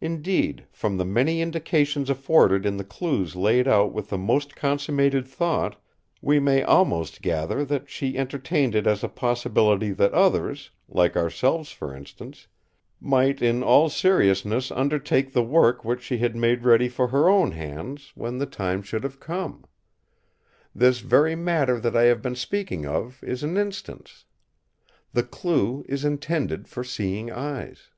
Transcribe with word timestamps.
Indeed, 0.00 0.64
from 0.72 0.96
the 0.96 1.04
many 1.04 1.42
indications 1.42 2.08
afforded 2.08 2.64
in 2.64 2.78
the 2.78 2.84
clues 2.84 3.36
laid 3.36 3.68
out 3.68 3.92
with 3.92 4.08
the 4.08 4.16
most 4.16 4.56
consummated 4.56 5.28
thought, 5.28 5.78
we 6.22 6.40
may 6.40 6.62
almost 6.62 7.20
gather 7.20 7.62
that 7.66 7.90
she 7.90 8.16
entertained 8.16 8.74
it 8.74 8.86
as 8.86 9.04
a 9.04 9.10
possibility 9.10 9.90
that 9.92 10.14
others—like 10.14 11.18
ourselves, 11.18 11.70
for 11.70 11.94
instance—might 11.94 13.42
in 13.42 13.62
all 13.62 13.90
seriousness 13.90 14.70
undertake 14.70 15.34
the 15.34 15.44
work 15.44 15.84
which 15.84 16.00
she 16.02 16.16
had 16.16 16.34
made 16.34 16.64
ready 16.64 16.88
for 16.88 17.08
her 17.08 17.28
own 17.28 17.50
hands 17.52 18.10
when 18.14 18.38
the 18.38 18.46
time 18.46 18.80
should 18.82 19.04
have 19.04 19.20
come. 19.20 19.66
This 20.74 21.00
very 21.00 21.36
matter 21.36 21.78
that 21.78 21.94
I 21.94 22.04
have 22.04 22.22
been 22.22 22.36
speaking 22.36 22.86
of 22.86 23.22
is 23.22 23.42
an 23.42 23.58
instance. 23.58 24.24
The 25.12 25.24
clue 25.24 25.84
is 25.86 26.06
intended 26.06 26.68
for 26.68 26.82
seeing 26.82 27.30
eyes!" 27.30 27.90